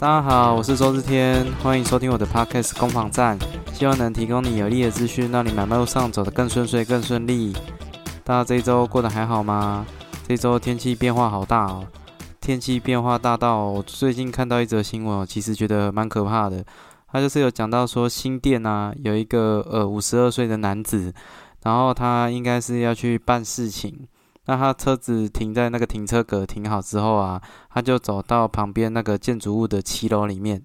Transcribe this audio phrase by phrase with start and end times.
[0.00, 3.38] 大家好，我是周日天，欢迎收听我的 Podcast 攻防战，
[3.74, 7.52] 希望能提供你有利的资讯，让你买卖路上走得更顺遂、更顺利。
[8.24, 9.84] 大家这一周过得还好吗？
[10.26, 11.86] 这周天气变化好大哦，
[12.40, 16.64] 天气变化大到我最近看到一则新闻，其实觉得蛮可怕的。
[17.12, 21.12] 他就是有讲到说新店啊，有一个呃五十二岁的男子，
[21.62, 24.08] 然后他应该是要去办事情。
[24.46, 27.40] 那他车子停在那个停车格停好之后啊，
[27.70, 30.60] 他就走到旁边那个建筑物的七楼里面。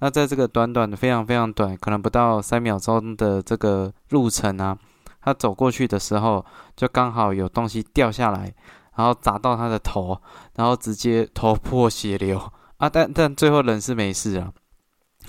[0.00, 4.76] 那在这个短短的、非常非常短，可能不到三秒钟的这个路程啊，
[5.20, 8.52] 他走过去的时候，就刚好有东西掉下来，
[8.96, 10.18] 然后砸到他的头，
[10.56, 12.40] 然后直接头破血流
[12.78, 12.88] 啊！
[12.88, 14.52] 但但最后人是没事啊。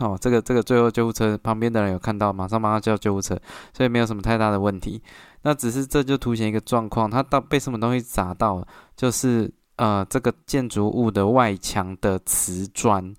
[0.02, 3.40] 哦，这个这个最后救护车旁边的人有看到，马上帮他叫救护车，
[3.72, 5.02] 所以没有什么太大的问题。
[5.44, 13.14] 那只是这就凸显一个状况，它到被什么东西砸到了，就是呃这个建筑物的外墙的瓷砖，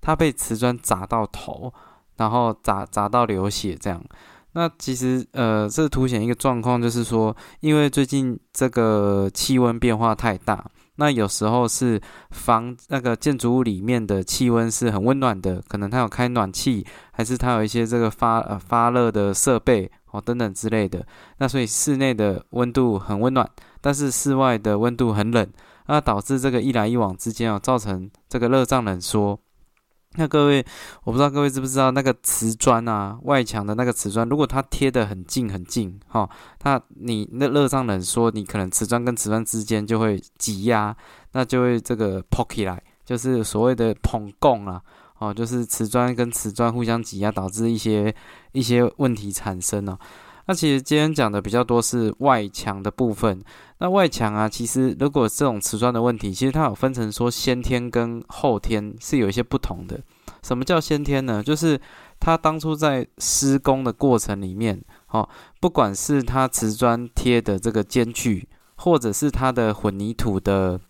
[0.00, 1.72] 它被瓷砖砸到头，
[2.16, 4.02] 然后砸砸到流血这样。
[4.52, 10.64] 那其实呃这凸显一个状况，就是说因为最近这个气温变化太大。
[11.00, 21.06] 那有时候是房那个建筑物里面的气温是很温暖的，可能它有开暖气，还是它有一些这个发呃发热的设备哦等等之类的。
[21.38, 23.48] 那所以室内的温度很温暖，
[23.80, 25.48] 但是室外的温度很冷，
[25.86, 29.38] 那导致这个一来一往之间哦，造成这个热胀冷缩。
[30.16, 30.64] 那各位，
[31.04, 36.28] 我不知道各位知不知道那个瓷砖啊，外墙的那个瓷砖，如果它贴得很近很近，哈，
[36.64, 40.96] 那你那热胀冷缩，你可能瓷砖跟瓷砖之间就会挤压，
[41.32, 44.82] 那就会这个 p o k e 来，就是所谓的碰共啊，
[45.18, 48.12] 哦，就是瓷砖跟瓷砖互相挤压，导致一些
[48.52, 49.96] 一些问题产生了。
[50.48, 53.38] 那其实今天讲的比较多是外墙的部分。
[53.80, 60.00] 那外墙啊，其实如果这种瓷砖的问题，其实它有分成说先天跟后天是有一些不同的。
[60.42, 61.42] 什么叫先天呢？
[61.42, 61.78] 就是
[62.18, 65.28] 它当初在施工的过程里面，哦，
[65.60, 70.80] 不管是它瓷砖贴的这个间距，或者是它的混凝土的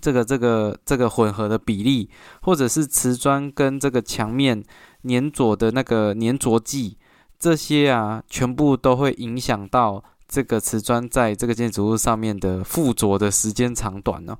[0.00, 2.08] 这个这个这个混合的比例，
[2.42, 4.62] 或者是瓷砖跟这个墙面
[5.02, 6.96] 粘着的那个粘着剂。
[7.38, 14.36] 这些啊，全部都会影响到这个瓷砖在这个建筑物上面的附着的时间长短哦。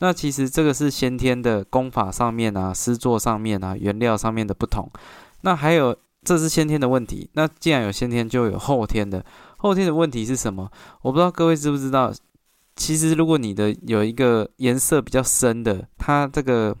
[0.00, 4.90] 那其实这个是先天的工法上面啊、施作上面啊、原料上面的不同。
[5.40, 7.28] 那还有，这是先天的问题。
[7.32, 9.24] 那既然有先天，就有后天的。
[9.56, 10.70] 后天的问题是什么？
[11.02, 12.12] 我不知道各位知不知道。
[12.76, 16.76] 其实如果你的有一个颜色比较深的，它这个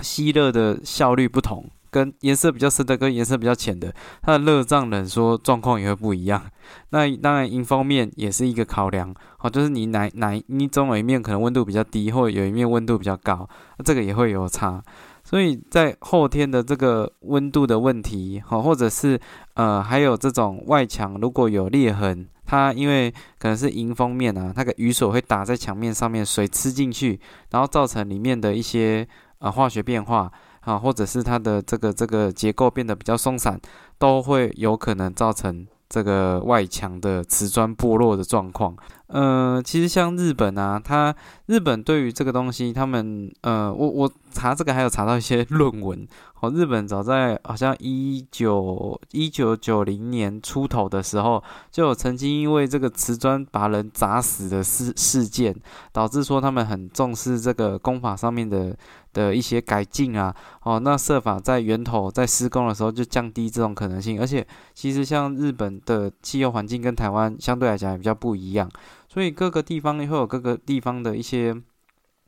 [0.00, 1.68] 吸热的效率不同。
[1.90, 6.42] 跟颜色比较深的跟颜色比较浅的，它的热胀冷缩状况也会不一样。
[6.90, 13.48] 那 当然，迎风面也是一个考量，好，就是你哪哪你总有一面可能温度比较低，或者有一面温度比较高，
[13.78, 14.82] 那这个也会有差。
[15.22, 19.18] 所以在后天的这个温度的问题，好，或者是
[19.54, 27.18] 呃，还有这种外墙如果有裂痕，它因为可能是迎风面啊，那个雨水会打在墙面上面，水吃进去，
[27.50, 29.06] 然后造成里面的一些
[29.38, 30.30] 呃化学变化。
[30.66, 33.58] 啊，或者是它的这个这个结构变得比较松散，
[33.98, 38.76] 都会有可能造成这个外墙的瓷砖剥落的状况。
[39.06, 41.14] 呃，其实像日本啊，它
[41.46, 46.06] 日本对于这个东西，他们呃，我我查这个还有查到一些 论文。
[46.40, 55.54] 哦，日本早在好像一九一九九零年出头的时候，就有曾经因为这个瓷砖把人砸死的事事件，
[55.92, 58.76] 导致说他们很重视这个工法上面的
[59.16, 60.36] 的一些改进啊。
[60.62, 64.20] 哦，那设法在源头在施工的时候就降低这种可能性。
[64.20, 68.70] 而且其实像日本的气候环境跟台湾相对来讲也比较不一样。
[69.08, 71.56] 所以各个地方会有各个地方的一些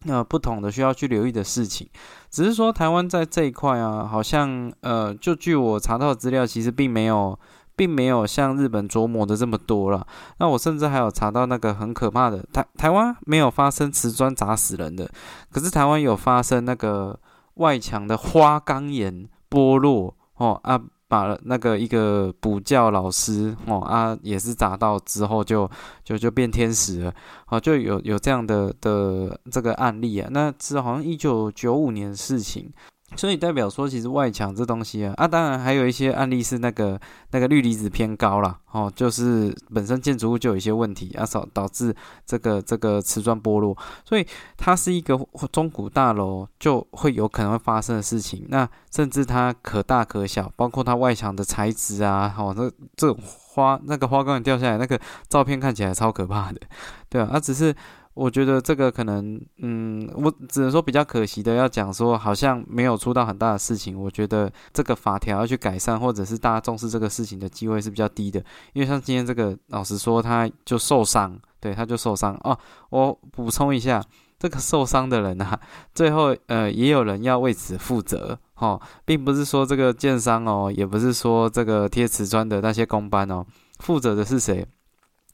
[0.07, 1.87] 呃不同的需要去留意的事情，
[2.31, 7.39] 只是说台湾在这一块啊，好像呃，就据我查到的资料，其实并没有，
[7.79, 10.05] 并没有像日本琢磨的这么多了。
[10.39, 15.09] 那我甚至还有查到那个很可怕的台台湾没有发生瓷砖砸死人的，
[15.53, 17.19] 可是台湾有发生那个
[17.55, 20.81] 外墙的花岗岩剥落哦啊。
[21.11, 25.67] 把那个一个补教老师哦啊，也是砸到之后就
[26.05, 27.15] 就就变天使了，
[27.49, 32.71] 哦，就有有这样的的这个案例啊，那是好像一九九五年的事情。
[33.17, 37.01] 所以代表说，其实外墙这东西啊，啊，当然还有一些案例是那个
[37.31, 41.95] 那个氯离子偏高了，哦，就是本身建筑物就有一些问题啊，导导致
[42.27, 44.27] 这个这个瓷砖剥落，所以
[44.57, 45.19] 它是一个
[45.51, 48.45] 中古大楼就会有可能会发生的事情。
[48.49, 56.61] 那甚至它可大可小，包括它外墙的材质啊，哦，这这种花那个花岗岩掉下来，那个照片看起来超可怕的，
[57.09, 57.75] 对啊，它只是。
[58.19, 63.97] 我觉得这个可能，嗯，我只能说比较可惜的，要讲说好像没有出到很大的事情。
[63.97, 68.41] 我觉得这个法条要去改善，或者是大家重视这个事情的机会是比较低的。
[68.73, 72.59] 因为像今天这个，老实说，他就受伤，对，他就受伤哦。
[72.91, 74.03] 我补充一下，
[74.37, 75.61] 这个受伤的人啊，
[75.95, 83.47] 最后呃，也有人要为此负责，哈，并不是说这个建商哦，也不是说这个贴瓷砖的那些工班哦，
[83.79, 84.67] 负责的是谁？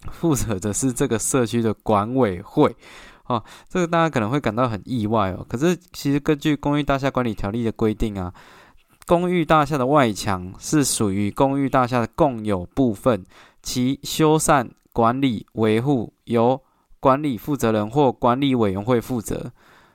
[0.13, 2.75] 负责的是这个社区的管委会，
[3.27, 5.45] 哦，这个大家可能会感到很意外哦。
[5.49, 8.33] 可是其实根据公寓大厦管理条例的规定啊，
[9.07, 13.25] 公寓大厦的外墙是属于公寓大厦的共有部分，
[13.63, 16.61] 其修缮、管理、维护由
[17.01, 19.53] 管理负责人或管理委员会负责。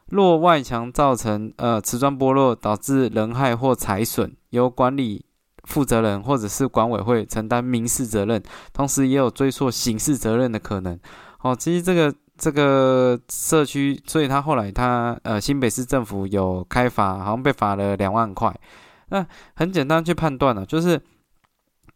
[0.08, 5.26] 若外墙造成呃瓷砖剥落，导致人害或财损，由管理。
[5.70, 8.42] 负责人或者是管委会承担民事责任，
[8.74, 11.00] 同时也有追溯刑事责任的可能。
[11.42, 18.54] 哦，其实这个这个社区，所以他后来他呃新北市政府有开罚，好像被罚了两万块。
[19.10, 21.00] 那很简单去判断了，就是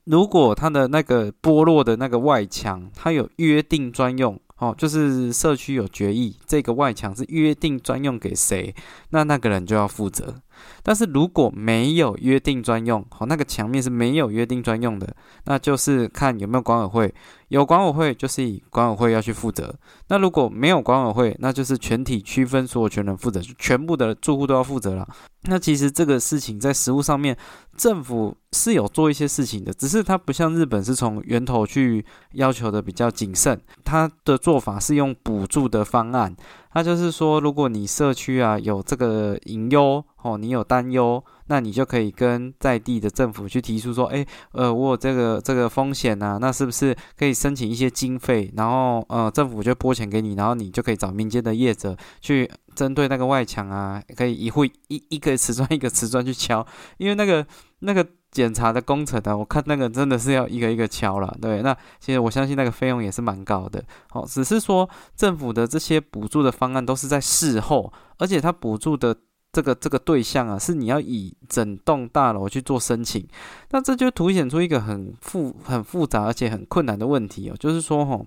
[0.05, 4.39] 如果他的那个剥落的那个外墙，它有约定专用。
[4.59, 8.73] 哦，就是社区有决议，这个外墙是约定专用给谁，
[9.09, 10.35] 那那个人就要负责。
[10.81, 15.15] 但是如果没有约定专用，好，那个墙面是没有约定专用的，
[15.45, 17.13] 那就是看有没有管委会。
[17.49, 19.75] 有管委会就是以管委会要去负责。
[20.07, 25.07] 那如果没有管委会，那就是全体区分所有权人负责，全部的住户都要负责了。
[25.43, 27.37] 那其实这个事情在实务上面，
[27.77, 36.35] 政府是有做一些事情的，只是它不像日本是从源头去要求的比较谨慎，它的做法是用补助的方案。
[36.73, 54.73] 那就是说，如果你社区啊有这个隐忧哦，你有担忧，那你就可以跟在地的政府去提出说，哎，呃，我有这个这个风险呐，那是不是可以申请一些经费，然后呃，政府就拨钱给你，然后你就可以找民间的业者去针对那个外墙啊，可以一户一
[55.09, 56.65] 一个瓷砖一个瓷砖去敲，
[56.97, 57.45] 因为那个
[57.79, 58.05] 那个。
[58.33, 59.37] 检查的工程呢？
[59.37, 61.61] 我看那个真的是要一个一个敲了，对。
[61.61, 63.81] 那其实我相信那个费用也是蛮高的，
[64.11, 69.15] 哦，只是说政府的这些补助的方案都是在事后，而且它补助的
[69.51, 73.25] 这个这个对象啊，是你要以整栋大楼去做申请，
[73.69, 78.25] 那这就凸显出一个很复很复杂而且很困难的问题哦，就是说吼，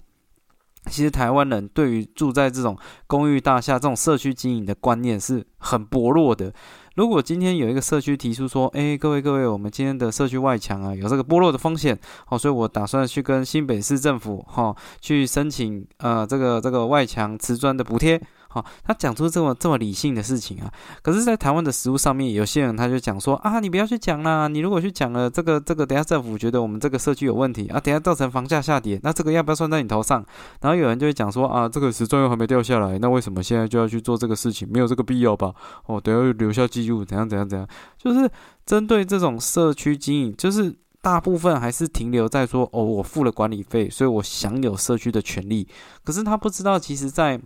[0.89, 6.53] 其实台湾人对于住在这种公寓大厦这种社区经营的观念是很薄弱的。
[6.97, 18.19] 如果今天有一个社区提出说，哎，各位各位，我们今天的社区外墙啊有这个剥落的风险，好，所以我打算去跟新北市政府哈去申请呃这个这个外墙瓷砖的补贴。
[18.53, 20.73] 哦，他讲出这么这么理性的事情啊，
[21.03, 30.25] 可是，在台湾的食物上面，有些人他就讲说啊，你不要去讲啦，你如果去讲了这个这个，等下政府觉得我们这个社区有问题啊，等下造成房价下跌，那这个要不要算在你头上？
[30.61, 34.67] 然后有人就会讲说啊，这个时钟又还没掉下来，那为什么现在就要去做这个事情？
[34.71, 35.53] 没有这个必要吧？
[35.87, 37.69] 哦，等下留下记录，怎样怎样怎样？
[37.99, 38.31] 就是
[38.65, 45.69] 针对这种社区经营，就是大部分还是停留在说哦，我付了管理费，所以我享有社区的权利。
[46.05, 47.41] 可是他不知道，其实，在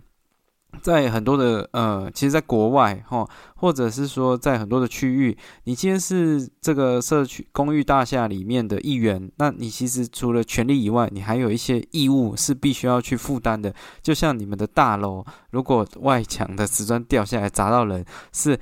[0.81, 13.73] 在很多的呃，其实，在国外哈，或者是说在很多的区域，你今天是这个社区公寓大厦里面的一员，那你其实除了权利以外，你还有一些义务是必须要去负担的。
[14.01, 18.57] 就像你们的大楼，如果外墙的瓷砖掉下来砸到人，是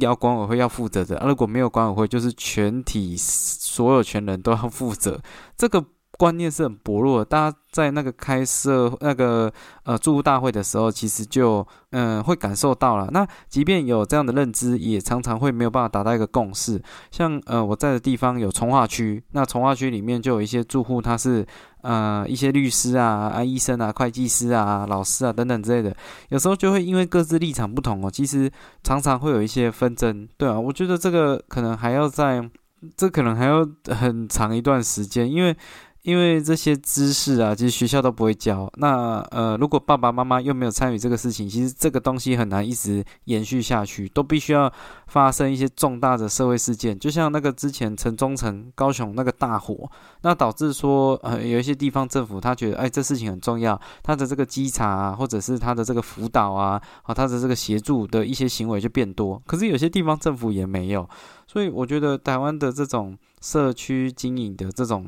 [0.00, 5.20] 要管委会要负责的；如果没有管委会，就是全体所有权人都要负责。
[5.56, 5.84] 这个。
[6.22, 9.52] 观念是很薄弱，大家在那个开设那个
[9.82, 13.08] 呃住户大会的时候，其实就嗯会感受到了。
[13.10, 16.80] 那即便有这样的认知，也常常会没有办法达到一个共识。
[17.10, 21.44] 像呃我在的地方有从化区，那从化区里面就有一些住户，他是
[21.80, 25.92] 呃一些律师啊、啊医生啊、会计师啊、老师啊等等之类的，
[26.28, 28.48] 有时候就会因为各自立场不同哦，其实
[28.84, 30.28] 常常会有一些纷争。
[30.36, 32.48] 对啊，我觉得这个可能还要在，
[32.96, 35.56] 这可能还要很长一段时间，因为。
[36.02, 38.68] 因为这些知识啊，其实学校都不会教。
[38.76, 44.72] 那呃，如果爸爸妈妈又没有参与这个事情，其实这个东西很难一直延续下去，都必须要
[45.06, 46.98] 发生一些重大的社会事件。
[46.98, 49.88] 就像那个之前城中城高雄那个大火，
[50.22, 59.40] 那导致说呃有一些地方政府他觉得哎这事情很重要，他的这个稽查啊，或者是他的这个辅导啊，啊他的这个协助的一些行为就变多。
[59.46, 61.08] 可是有些地方政府也没有，
[61.46, 65.06] 所以我觉得台湾的这种社区经营的这种。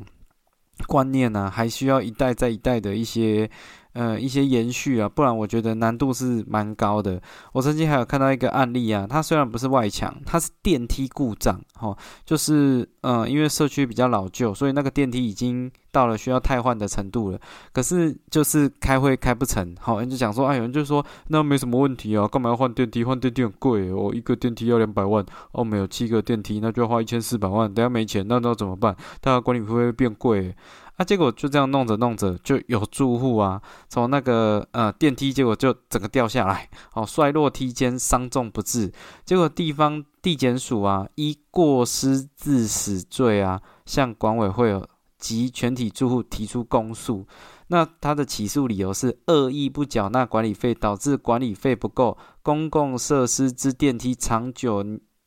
[0.87, 3.49] 观念呢，还需要一代再一代的一些
[3.95, 7.19] 呃一些延续啊，不然我觉得难度是蛮高的。
[7.53, 17.39] 我曾经还有看到一个案例啊，它虽然不是外墙，它是电梯故障，哈，就是嗯，因为社区比较老旧，所以那个电梯已经到了需要汰换的程度了。
[17.71, 23.03] 可是就是开会开不成，好，人就讲说，哎，有人就说那没什么问题啊，干嘛要换电梯？
[23.03, 28.95] 换电梯很贵哦，一个电梯要两百万，哦，没有七个电梯，那就要花一千四百万，等下没钱，那那怎么办？
[29.21, 30.53] 大家管理费会变贵。
[30.95, 38.91] 啊，结果就这样弄着弄着，就有住户啊，从那个呃电梯，结果就整个掉下来，哦，摔落梯间，伤重不治。
[39.25, 44.81] 结果地方地检署啊，依过失致死罪啊，向管委会
[45.17, 47.27] 及全体住户提出公诉。
[47.67, 54.85] 那他的起诉理由是恶意不缴纳管理费，导致管理费不够，公共设施之电梯长久。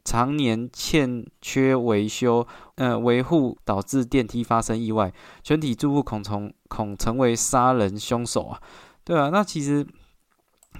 [0.08, 2.46] 常年欠缺维修，
[2.76, 5.12] 呃，维护导致电梯发生意外，
[5.42, 8.58] 全体住户恐从恐成为杀人凶手啊！
[9.04, 9.86] 对啊，那其实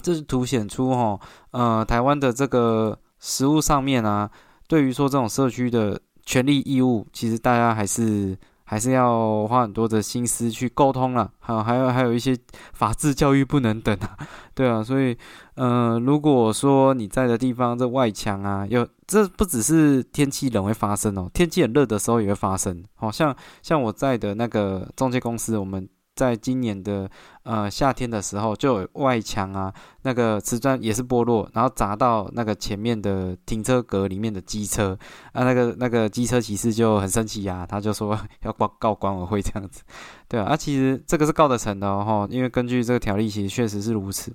[0.01, 1.21] 这是凸显出哈，
[1.51, 4.31] 呃，台湾的这个实物上面啊，
[4.67, 8.35] 对于说这种社区的权利义务，其实大家还是。
[8.69, 12.37] 还是要花很多的心思去沟通了，好，还有还有一些
[12.75, 14.15] 法制教育不能等啊，
[14.55, 15.17] 对啊，所以，
[15.55, 25.89] 呃，如果说你在的地方这外墙啊，有这不只是天气冷会发生哦，天气很热的时候也会发生，好像像我在的那个中介公司，我们。
[26.19, 27.09] 在今年的
[27.49, 34.97] 呃夏天的时候，就有外墙啊，那个瓷砖也是剥落，然后砸到那个前面的停车格里面的机车
[35.33, 39.81] 啊，那个那个机车骑士就很生气呀，他就说要告告管委会这样子，
[40.29, 44.31] 对啊，啊其实这个是告得成的哦，因为根据这个条例，其实确实是如此，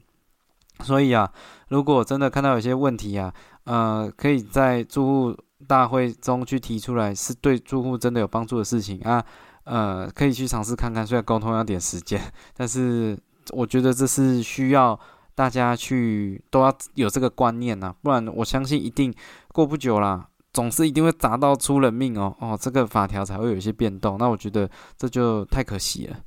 [0.84, 1.32] 所以啊，
[1.67, 3.32] 如果真的看到有些问题啊，
[3.65, 9.24] 呃，可以在住户大会中去提出来，是对住户真的有帮助的事情啊。
[9.65, 12.22] 呃，可以去尝试看看，虽然沟通要点时间，
[12.55, 13.17] 但是
[13.51, 15.00] 我觉得这是需要
[15.36, 19.13] 大家去都要有这个观念呐，不然我相信一定
[19.50, 26.17] 过不久啦，总是一定会砸到出人命哦哦，这个法条才会有一些变动，那我觉得这就太可惜了。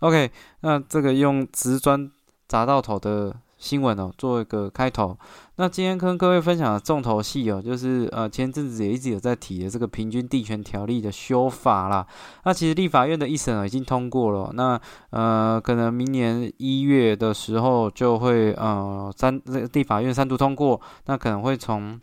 [0.00, 2.10] OK，那这个用瓷砖
[2.48, 3.34] 砸到头的。
[3.58, 5.16] 新闻哦，做一个开头。
[5.56, 12.06] 那今天跟各位分享的重头戏哦，就是呃前阵子也一直有在提的这个平均地权条例的修法啦。
[12.44, 14.78] 那其实立法院的一审已经通过了，那
[15.10, 19.40] 呃可能明年一月的时候就会呃三
[19.72, 21.98] 立法院三读通过，那可能会从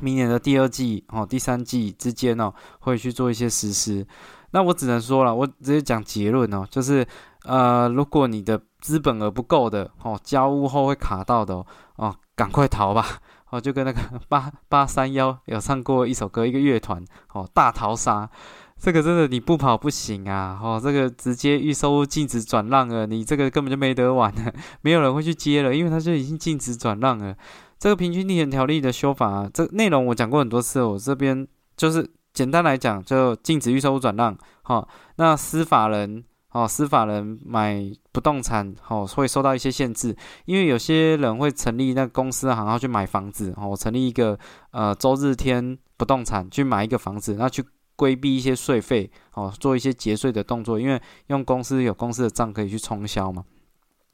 [0.00, 4.06] 明年的第二季哦第三季之间哦会去做一些实施。
[4.52, 7.06] 那我只能说了，我直接讲结论哦，就是
[7.46, 11.64] 呃如果你的资本额不够的哦，交屋后会卡到的
[11.96, 13.04] 哦，赶快逃吧！
[13.50, 18.28] 哦，就跟那个 八八三幺有唱过一首歌，一个乐团哦，大逃杀，
[18.76, 20.58] 这个真的你不跑不行啊！
[20.60, 27.34] 哦，这个直接预售禁止转让了，你这个根本就没得玩了， 没有人会去接了，因为它就已经禁止转让了。
[27.78, 34.36] 这个平均地权条例的修法，这内容我讲过很多次，我这边就是简单来讲，就禁止预售转让。
[34.62, 36.24] 好，那司法人。
[36.56, 44.38] 哦，司法人买不动产哦，会受到一些限制，因为有些人会成立那个公司行号去买房子哦，成立一个
[44.70, 47.62] 呃周日天不动产去买一个房子，那去
[47.94, 53.44] 规避一些税费哦，做一些节税的动作，因为用公司有公司的账可以去冲销嘛。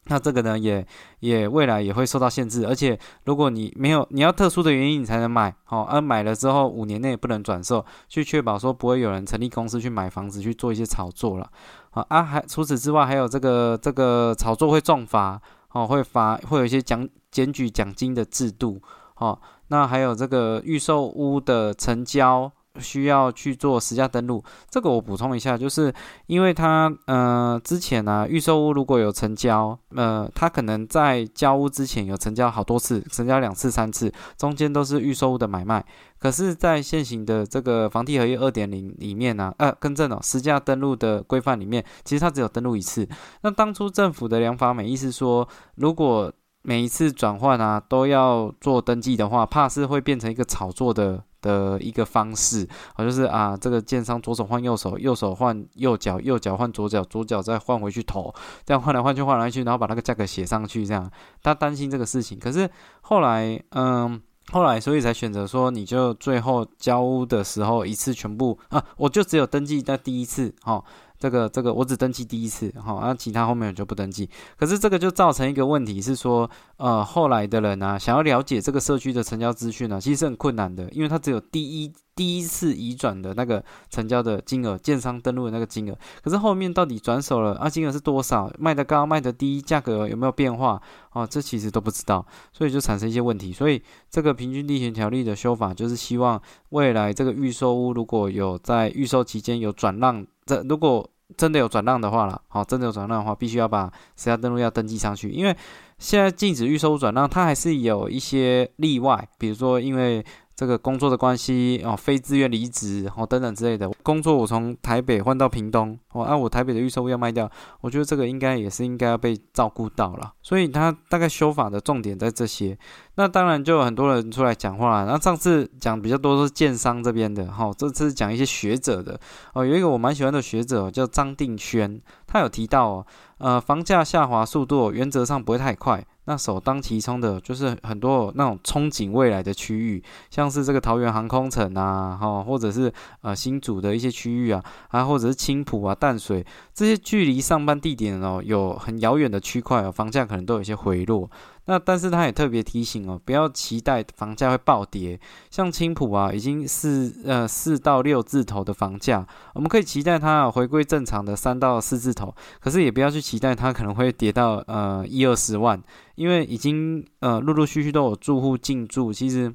[0.06, 0.85] 那这个呢，也
[1.21, 11.49] 也未来也会受到限制，而且如果你没有你要特殊的原因，你才能买，好，而买了之后五年内不能转售，去确保说不会有人成立公司去买房子去做一些炒作了，
[11.90, 15.40] 啊啊，还除此之外，还有这个这个炒作会重罚，
[15.71, 18.82] 哦，会罚会有一些奖检举奖金的制度，
[19.16, 22.50] 哦，那还有这个预售屋的成交。
[22.81, 25.93] 需要去做实价登录，这个我补充一下，就是
[26.26, 35.85] 因为他呃之前呢预售屋如果有成交，呃他可能在交屋之前有成交好多次，成交两次三次，中间都是预售屋的买卖。
[36.19, 43.09] 可是，在现行的这个房地合一二点零里面呢，呃更正哦，实价登录的规范里面，其实它只有登录一次。
[43.41, 51.23] 那当初政府的良法美意思说，如果每一次转换啊都要做登记的话，怕是会变成一个炒作的。
[51.42, 58.33] 的一个方式，好就是啊，这个建商左手换右手，右手换右脚，右脚换左脚，左脚再换回去投，
[58.64, 61.11] 这样换来换去换来去，然后把那个价格写上去，这样
[61.42, 62.38] 他担心这个事情。
[62.38, 70.85] 可是后来，嗯，后来所以才选择说，你就最后交屋的时候一次全部啊，我就只有登记在第一次，哈。
[71.23, 74.29] 这个这个我只登记第一次，哈，那其他后面我就不登记。
[74.57, 85.97] 可是这个就造成一个问题是说，呃，后来的人呢，想要了解这个社区的成交资讯呢，其实是很困难的，因为他只有第一第一次移转的那个成交的金额，建商登录的那个金额。
[86.25, 88.52] 可是后面到底转手了啊，金额是多少？
[88.59, 90.83] 卖的高，卖的低，价格有没有变化？
[91.12, 93.52] 哦，这其实都不知道，所以就产生一些问题。
[93.52, 105.57] 所以这个平均地权条例的修法，就是希望未来这个预售屋如果有在预售期间有转让，这如果真的有转让的话了，好，真的有转让的话，必须要把实价登录要登记上去，因为
[105.99, 110.25] 现在禁止预售转让，它还是有一些例外，比如说因为。
[110.62, 113.90] 这个工作的关系哦，非自愿离职哦，等等之类的。
[114.04, 117.50] 工作我从台北换到屏东哦，按我台北的预售要卖掉，
[117.81, 120.33] 我觉得这个应该也是应该要被照顾到了。
[120.40, 122.78] 所以他大概修法的重点在这些。
[123.16, 125.04] 那当然就有很多人出来讲话。
[125.04, 129.19] 那上次讲比较多是建商这边的哈，这次讲一些学者的
[129.54, 129.66] 哦。
[129.66, 133.07] 有一个我蛮喜欢的学者叫张定轩，他有提到哦，
[133.38, 136.07] 呃，房价下滑速度原则上不会太快。
[136.25, 151.29] 那首当其冲的就是很多那种憧憬未来的区域，像是这个桃园航空城啊，哈，或者是呃新竹的一些区域啊，啊，或者是青浦啊、淡水这些距离上班地点哦有很遥远的区块哦，房价可能都有一些回落。
[151.66, 155.19] 那但是他也特别提醒哦，不要期待房价会暴跌。
[155.49, 162.35] 像青浦啊，已经是呃四到六字头的房价，我们可以期待它回归正常的三到四字头。
[162.59, 165.81] 可是也不要去期待它可能会跌到呃一二十万，
[166.16, 169.54] 因为已经呃陆陆续续都有住户进驻，其实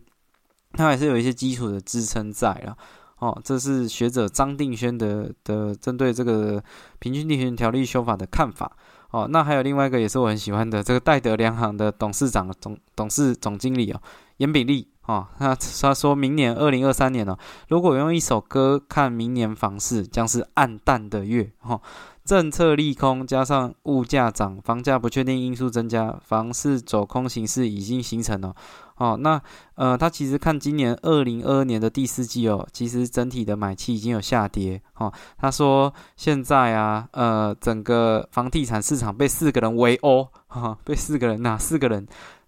[0.72, 2.78] 它还是有一些基础的支撑在了。
[3.20, 6.64] 哦，这是学者张定轩的的针对这个
[7.00, 8.72] 平均地权条例修法的看法。
[9.12, 14.02] 哦，那还有另外一个也是我很喜欢的，这个戴德良行的董事长总董事总经理哦，
[14.38, 17.38] 严比利哦，他他说明年二零二三年哦，
[17.70, 21.82] 如果用一首歌看明年房市，将是暗淡的月哦。
[22.28, 28.54] 政策利空加上物价涨，房价不确定因素增加，房市走空形势已经形成了。
[28.98, 29.42] 哦，那
[29.76, 34.82] 呃，他其实看今年二零二二年的第四季哦，其实整体的买气已经有下跌。
[34.96, 42.06] 哦，他说现在啊，呃，整个房地产市场被四个人围殴，哈，被四个人哪四个人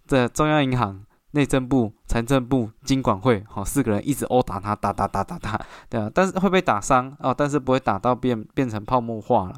[0.09, 1.00] 的中央银行、
[1.31, 5.59] 内政部、财政部、金管会，好，四个人一直殴打他，打打打打打，
[5.89, 9.55] 对啊，但是会被打伤哦，但是不会打到变变成泡沫化了。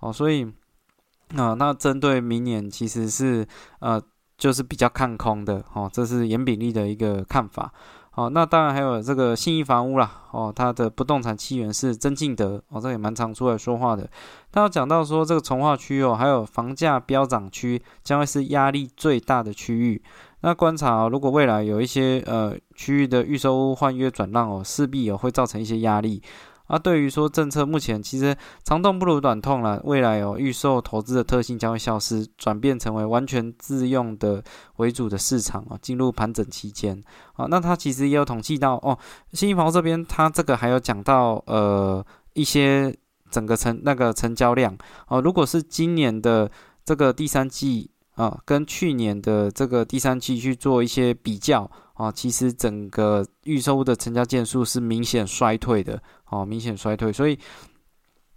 [0.00, 0.44] 哦，所以
[1.36, 3.46] 啊，那针对明年其实是
[3.80, 4.02] 呃。
[4.36, 7.72] 就是比较看空的哦，这是严炳利的一个看法。
[8.16, 14.10] 哦，那当然还有这个信义房屋啦，哦，它的不动产期源是曾敬德，哦，这也蛮常出来说话的。
[14.50, 20.02] 他有讲到说，这个从化区哦，还有房价飙涨区，将会是压力最大的区域。
[20.44, 26.22] 那观察，如果未来有一些呃区域的预售屋换约转让哦，势必也会造成一些压力。
[26.66, 34.44] 啊，对于说政策目前其实长痛不如短痛了，未来有预售投资的特性将会消失，转变成为完全自用的
[34.76, 37.02] 为主的市场啊，进入盘整期间
[37.36, 37.46] 啊。
[37.48, 38.98] 那他其实也有统计到哦，
[39.32, 42.04] 新房这边他这个还有讲到呃
[42.34, 42.94] 一些
[43.30, 44.76] 整个成那个成交量
[45.08, 46.50] 哦，如果是今年的
[46.84, 56.02] 这个第三季啊，跟去年的这个第三季去做一些比较啊，其实整个预售的成交件数是明显衰退的。
[56.30, 57.38] 哦，明显衰退，所以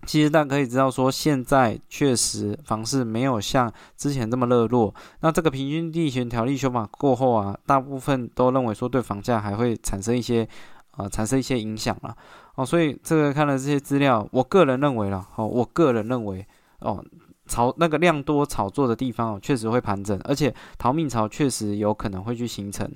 [0.05, 4.93] 其实大家可以知道说，现在确实房市没有像之前这么热络。
[5.21, 10.47] 那这个平均地权条例修法过后啊，大部分都认为说对房价还会产生一些
[10.91, 12.15] 啊产生一些影响了。
[12.53, 16.45] 哦，所以这个看了这些资料，我个人认为了，哦，我个人认为
[16.79, 17.03] 哦，
[17.47, 22.89] 炒那个量多炒作的地方哦，确实会盘整，而且逃命潮确实有可能会去形成。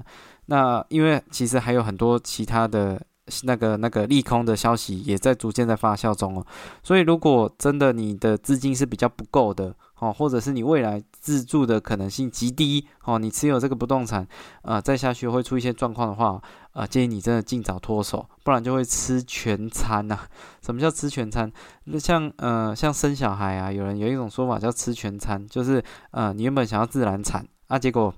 [0.46, 3.02] 那因为其实还有很多其他的。
[3.44, 6.46] 那个那个利空的消息也在逐渐在发酵中哦，
[6.84, 14.28] 所以如果真的你的资金是比较不够的哦，或者是你未来自住的可能性极低哦，你持有这个不动产
[14.64, 16.42] 啊，再下去会出一些状况的话
[16.74, 20.18] 啊，建议你真的尽早脱手，不然就会吃全餐呐。
[20.62, 21.52] 什么叫吃全餐？
[21.86, 28.14] 那像呃像生小孩啊，有人有一种说法叫吃全餐，就是呃你原本想要自然产啊，结果。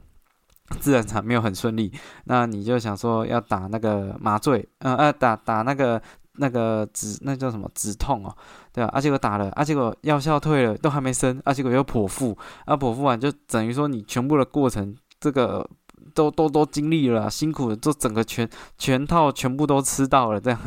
[0.80, 1.92] 自然产没有很顺利，
[2.26, 6.02] 那你就想说要打那个麻醉，嗯呃打打那个
[6.38, 8.36] 那个止那叫什么止痛哦，
[8.72, 8.90] 对吧？
[8.94, 15.70] 啊结果打了，啊且我药效退了，都还没生，啊且我又剖腹，啊剖腹完就等于说你全部的过程，这个
[16.16, 20.60] 都都都经历了，辛苦的，都整个全全套全部都吃到了，这样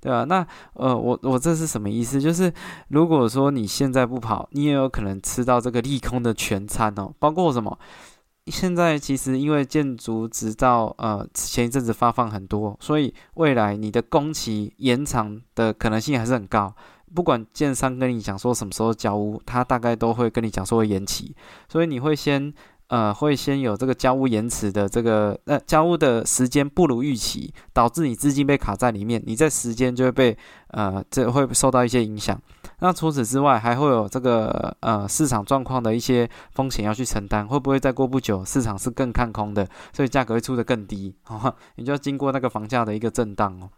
[0.00, 0.24] 对吧？
[0.24, 2.20] 那呃我我这是什么意思？
[2.20, 2.52] 就是
[2.88, 7.78] 如果说你现在不跑，你也有可能吃到这个利空的全餐哦，包括什么？
[8.46, 16.74] 现在其实因为建筑执照，呃，前一阵子发放很多，所以未来你的工期延长的可能性还是很高。
[17.14, 21.34] 不管建商跟你讲说什么时候交屋，他大概都会跟你讲说会延期，
[21.68, 22.52] 所以你会先。
[22.88, 30.36] 呃，会先有这个交屋延迟的这个，呃，交屋的时间不如预期，导致你资金被卡在里面，你在时间就会被
[30.68, 32.40] 呃，这会受到一些影响。
[32.84, 41.16] 那除此之外，还会有这个呃市场状况的一些风险要去承担，会不会再过不久市场是更看空的，所以价格会出的更低，
[41.76, 43.70] 你就要经过那个房价的一个震荡哦。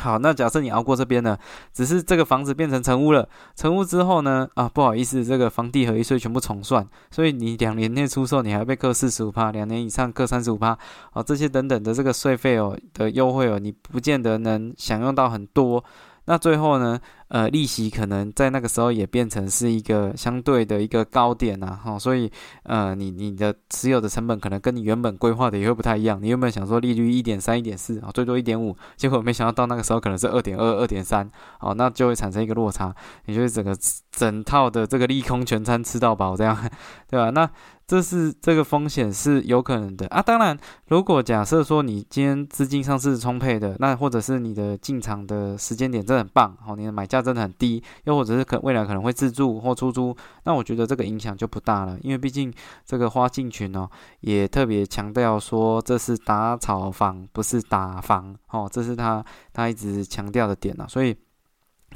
[0.00, 1.38] 好，那假设你熬过这边呢，
[1.72, 10.76] 只是这个房子变成成屋了，成屋之后呢，啊，不好意思，这个房地合一税全部重算，所以你两年内出售，你还被扣四十五趴，两年以上扣三十五趴，
[11.12, 15.84] 啊，这些等等的这个税费哦的优惠哦，你不见得能享用到很多。
[16.26, 16.98] 那最后呢？
[17.34, 22.30] 呃，利息可能在那个时候也变成是一个相对的一个高点呐，哈，所以
[22.62, 26.16] 呃，你你的持有的成本可能跟你原本规划的也会不太一样。
[26.22, 28.76] 你有没有想说利率一点三、一点四啊，最多一点五？
[28.96, 32.94] 结果没想到到那个时候可能是二点二、二点三，哦，那就会产生一个落差，
[33.26, 33.76] 你就会整个
[34.12, 36.56] 整套的这个利空全餐吃到饱，这样
[37.10, 37.30] 对吧？
[37.30, 37.50] 那。
[37.86, 52.52] 这是这个风险是有可能的啊，当然，如果假设说你今天资金上是充沛的，那或者是你的进场的时间点真的很棒，好，你的买价真的很低，又或者是可未来可能会自住或出租，那我觉得这个影响就不大了，因为毕竟
[52.84, 53.88] 这个花进群哦，
[54.20, 61.16] 也特别强调说这是打炒房，不是打房，哦，这是他他一直强调的点啊，所以。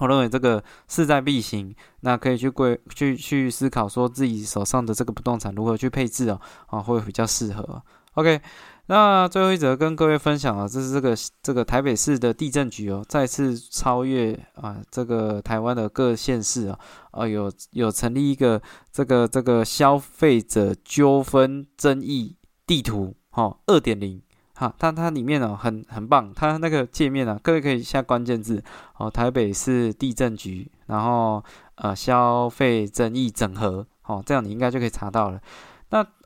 [0.01, 7.83] 我认为这个势在必行，那可以去规去去思考说自己手上的这个不动产如何去配置哦，啊会比较适合。
[8.15, 8.41] OK，
[8.89, 16.79] 那最后一则跟各位分享啊，这是这个这个台北市的地震局哦，再次超越啊这个台湾的各县市啊，
[17.11, 22.35] 啊有有成立一个这个这个消费者纠纷争议
[22.67, 24.23] 地图哈二点零。
[24.55, 28.61] 哈，它它里面哦很很棒，它那个界面啊，各位可以下关键字
[28.97, 31.45] 哦，台北市地震局，然后
[31.77, 35.41] 呃消费争议整合，哦，这样你应该就可以查到了。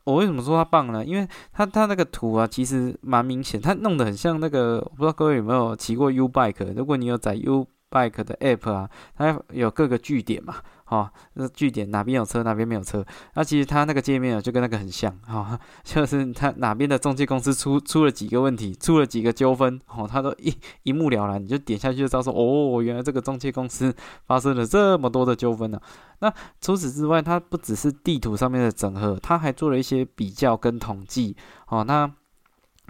[0.05, 1.03] 我为什么说它棒呢？
[1.03, 10.55] 因为它它那个图啊，其实蛮明显，它弄得很像那个，我不知道各位有没有骑过 U Bike，如果你有载 U Bike 的 App 啊，它有各个据点嘛。
[10.93, 13.03] 哦，那据点哪边有车，哪边没有车。
[13.33, 23.91] 那其实它那个界面啊，就跟那个很像，哈，就是它哪边的中介公司出出了几个问题，出了几个纠纷，哦，它都一一目了然，你就点下去就知道说，哦，原来这个中介公司
[24.27, 25.81] 发生了这么多的纠纷呢。
[26.19, 31.35] 那除此之外，它不只是地图上面的整合，它还做了一些比较跟统计，
[31.69, 32.07] 哦，那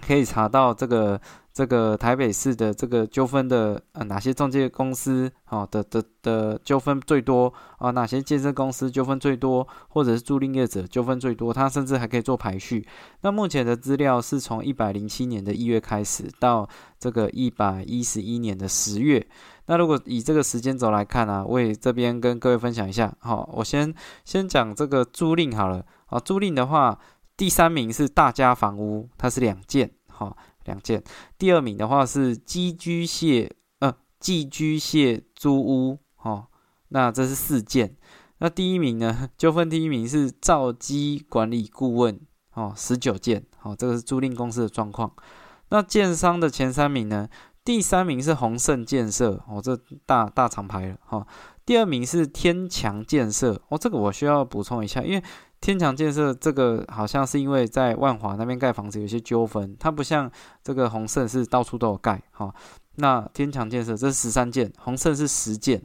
[0.05, 1.21] 可以查到这个。
[1.53, 7.91] 这个台北市的这个纠纷的呃哪些中介公司啊的的的纠纷最多啊？
[7.91, 11.53] 哪些健身公司纠纷最多，或者是租赁业者纠纷最多？
[11.53, 12.83] 它甚至还可以做排序。
[13.21, 19.23] 那目前的资料是从一百零七年的一月开始到这个一百一十一年的十月。
[19.67, 23.13] 那如果以这个时间轴来看啊，我也这边跟各位分享一下。
[23.19, 23.93] 好，我先
[24.25, 25.85] 先讲这个租赁好了。
[26.07, 26.97] 啊，租赁的话，
[27.37, 29.91] 第三名是大家房屋，它是两件。
[30.07, 30.35] 好。
[30.65, 31.03] 两件，
[31.37, 36.47] 第二名的话是寄居蟹，呃，寄居蟹租屋，哦，
[36.89, 37.95] 那这是四件。
[38.39, 39.29] 那第一名呢？
[39.37, 42.19] 纠纷第一名是造机管理顾问，
[42.53, 45.13] 哦，十九件，哦，这个是租赁公司的状况。
[45.69, 47.29] 那建商的前三名呢？
[47.65, 51.25] 第三名是宏盛建设，哦，这大大厂牌了，哈。
[51.65, 55.23] 第二名是天强建设，哦，这个我需要补充一下，因为。
[55.63, 60.29] 天强建设这个好像是因为在万华那边盖房子有些纠纷，它不像
[60.61, 62.53] 这个宏盛是到处都有盖哈。
[62.95, 65.81] 那天强建设这是十三件，宏盛是十件。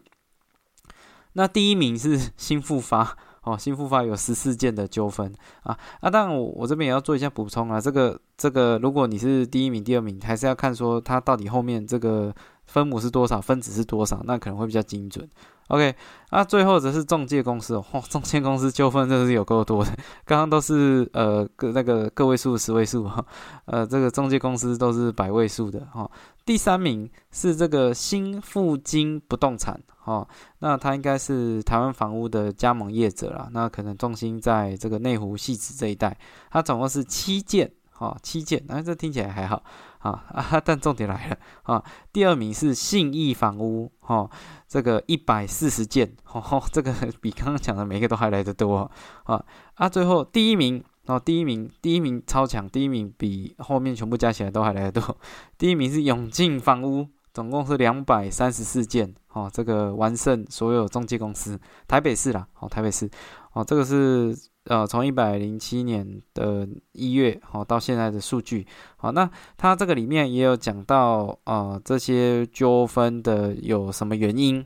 [1.34, 6.10] 那第一名是新复发哦，新复发有十四件的纠纷啊啊！
[6.10, 12.34] 当然我我这边也要做一下补充啊，这个这个如果你是第一名、第二名，还是要看说它到底后面这个
[12.68, 15.28] 分母是多少，分子是多少，那可能会比较精准。
[15.68, 15.94] OK，
[16.30, 19.90] 那最后则是中介公司哦， 中介公司纠纷真的是有够多的。
[20.24, 23.22] 刚刚都是呃个那个个位数、十位数哈，
[23.66, 26.10] 呃这个中介公司都是百位数的哈。
[26.46, 30.26] 第三名是这个新富金不动产哈，
[30.60, 36.16] 那它应该是台湾房屋的加盟业者啦，那可能重心在这个内湖戏子这一带，
[36.50, 39.62] 它总共是七件哈，七件，那这听起来还好。
[39.98, 40.62] 啊 啊！
[40.64, 41.84] 但重点来了啊！
[42.12, 44.28] 第二名是信义房屋，哈，
[44.68, 48.90] 这个一百四十件，哦，这个 比刚刚讲的每个都还来得多
[49.24, 49.44] 啊！
[49.74, 55.16] 啊，最后第一名哦，第一名，第一名超强，第一名比后面全部加起来都还来得多。
[55.56, 63.10] 第一名是永进房屋，总共是两百三十四件，哦，这个完胜所有中介公司，台北市啦，哦，台北市，
[63.52, 64.36] 哦，这个是。
[64.68, 74.64] 呃，从一百零七年的一月好到现在的数据好，那它这个里面也有讲到呃这些纠纷的有什么原因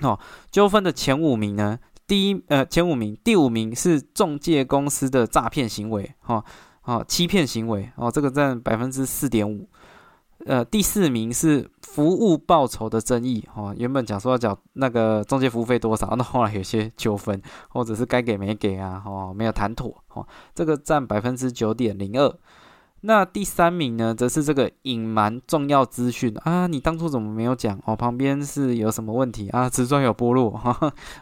[0.00, 0.18] 哦，
[0.50, 6.44] 纠纷的前五名呢，第一呃前五名，第五名是中介公司的诈骗行为，哈，
[6.84, 9.68] 哦，欺骗行为，哦，这个占百分之四点五。
[10.44, 22.30] 呃，第四名是服务报酬的争议，哦，原本讲说要缴那个中介服务费多少， 那后来有些纠纷，或者是该给没给啊，哦，没有谈妥，哦，这个占百分之九点零二。
[23.00, 27.80] 那第三名呢，则是这个隐瞒重要资讯啊，你当初怎么没有讲？
[27.86, 29.66] 哦，旁边是有什么问题啊？
[29.66, 30.78] 瓷砖有剥落， 哈，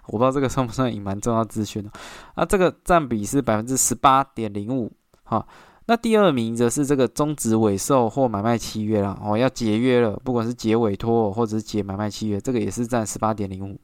[0.06, 1.88] 我不知道这个算不算隐瞒重要资讯
[2.34, 4.90] 啊，这个占比是百分之十八点零五，
[5.22, 5.46] 哈。
[5.86, 13.78] 那第二名则是这个终止委售或买卖契约了哦，要解约了，不管是解委托或者是解买卖契约，这个也是占十八点零五。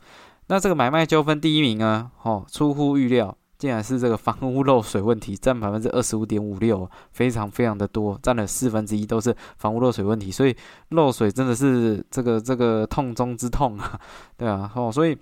[0.47, 10.57] 那这个买卖纠纷第一名呢，哦，出乎预料，竟然是这个房屋漏水问题，占百分之二十五点五六，非常非常的多，占了四分之一都是房屋漏水问题，所以
[10.89, 14.01] 漏水真的是这个这个痛中之痛啊，
[14.39, 15.17] 对啊，哦，所以。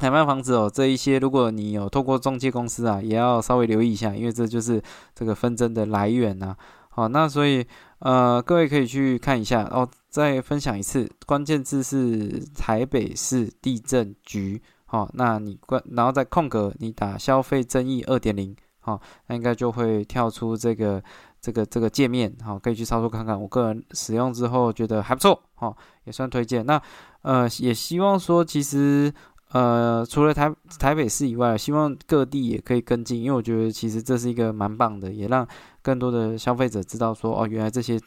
[0.00, 4.82] 买卖房子哦，这一些如果你有透过中介公司啊，也要稍微留意一下，因为这就是
[5.14, 6.56] 这个纷争的来源呐。
[6.88, 7.64] 好，那所以
[8.00, 9.88] 呃，各位可以去看一下哦。
[10.08, 14.60] 再分享一次，关键字是台北市地震局。
[14.86, 21.00] 好，那你关，然后在空格你打消费争议二点零，好，那应该就会跳出这个
[21.42, 22.34] 这个这个界面。
[22.42, 23.38] 好，可以去操作看看。
[23.38, 26.64] 我个人使用之后觉得还不错，好，也算推荐。
[26.64, 26.80] 那
[27.20, 29.12] 呃，也希望说其实。
[29.52, 35.46] 呃，除了台台北市以外，希望各地也可以跟进，因为我觉得其实这是一个蛮棒的，也让
[35.80, 37.98] 更多的消费者知道说，哦，原来这些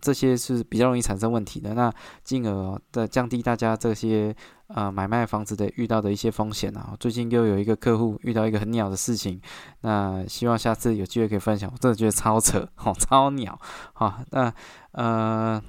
[0.00, 1.92] 这些是比较容易产生问题的，那
[2.24, 4.34] 进而的降低大家这些
[4.68, 6.96] 呃买卖房子的遇到的一些风险啊。
[6.98, 9.40] 最近又有一个客户遇到一个很鸟的事情，
[9.82, 13.56] 那希望下次有机会可以分享，我真的觉得超扯，哦，超鸟，
[13.92, 14.52] 好，那
[14.92, 15.62] 呃。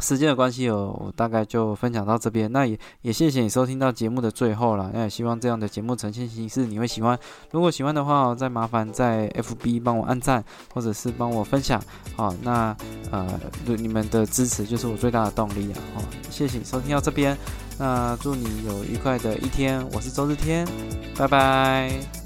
[0.00, 2.50] 时间的关系哦，我大概就分享到这边。
[2.50, 4.90] 那也也谢谢你收听到节目的最后了。
[4.92, 7.18] 那也希望这样的节目呈现形式你会喜欢。
[7.52, 11.80] 如果喜欢的话，再麻烦在 FB 帮我按赞，或者是帮我分享。
[12.16, 12.76] 好，那
[13.10, 13.26] 呃，
[13.66, 15.78] 你们的支持就是我最大的动力啊。
[15.94, 17.36] 好，谢谢你收听到这边。
[17.78, 19.84] 那祝你有愉快的一天。
[19.92, 20.66] 我是周日天，
[21.16, 22.23] 拜拜。